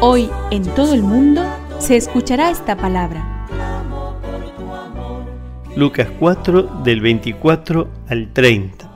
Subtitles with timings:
[0.00, 1.42] Hoy en todo el mundo
[1.78, 3.46] se escuchará esta palabra.
[5.76, 8.90] Lucas 4 del 24 al 30.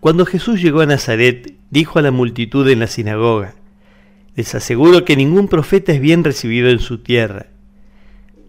[0.00, 3.54] Cuando Jesús llegó a Nazaret, dijo a la multitud en la sinagoga,
[4.34, 7.46] Les aseguro que ningún profeta es bien recibido en su tierra.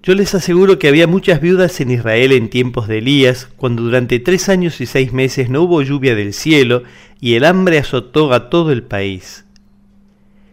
[0.04, 4.20] Yo les aseguro que había muchas viudas en Israel en tiempos de Elías, cuando durante
[4.20, 6.82] tres años y seis meses no hubo lluvia del cielo
[7.20, 9.46] y el hambre azotó a todo el país.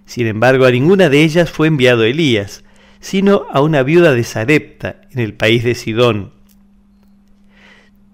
[0.04, 2.62] Sin embargo, a ninguna de ellas fue enviado Elías,
[3.00, 6.32] sino a una viuda de Sarepta, en el país de Sidón.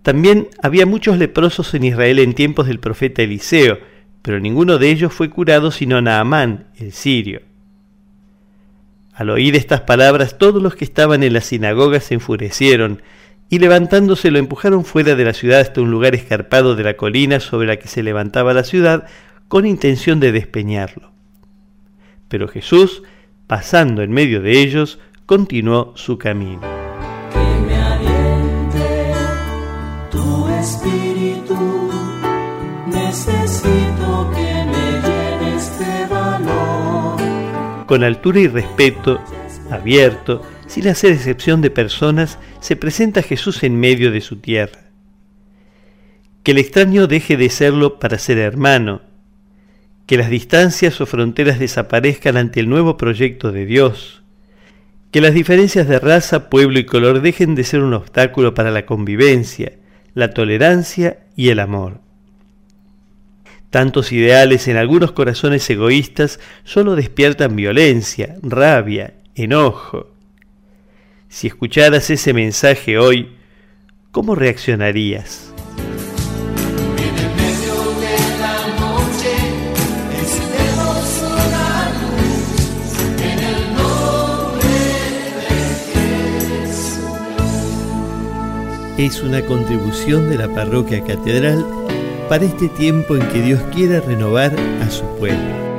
[0.03, 3.79] También había muchos leprosos en Israel en tiempos del profeta Eliseo,
[4.23, 7.41] pero ninguno de ellos fue curado sino Naamán, el sirio.
[9.15, 13.01] Al oír estas palabras, todos los que estaban en la sinagoga se enfurecieron,
[13.49, 17.39] y levantándose lo empujaron fuera de la ciudad hasta un lugar escarpado de la colina
[17.39, 19.07] sobre la que se levantaba la ciudad,
[19.47, 21.13] con intención de despeñarlo.
[22.29, 23.05] Pero Jesús,
[23.47, 26.61] pasando en medio de ellos, continuó su camino.
[30.11, 31.85] Tu espíritu.
[37.95, 39.23] Con altura y respeto,
[39.71, 44.81] abierto, sin hacer excepción de personas, se presenta Jesús en medio de su tierra.
[46.43, 49.03] Que el extraño deje de serlo para ser hermano,
[50.07, 54.25] que las distancias o fronteras desaparezcan ante el nuevo proyecto de Dios,
[55.13, 58.87] que las diferencias de raza, pueblo y color dejen de ser un obstáculo para la
[58.87, 59.75] convivencia,
[60.15, 62.01] la tolerancia y el amor.
[63.75, 70.13] Tantos ideales en algunos corazones egoístas solo despiertan violencia, rabia, enojo.
[71.29, 73.33] Si escucharas ese mensaje hoy,
[74.13, 75.53] ¿cómo reaccionarías?
[88.97, 91.84] Es una contribución de la parroquia catedral
[92.29, 95.74] para este tiempo en que Dios quiera renovar a su pueblo.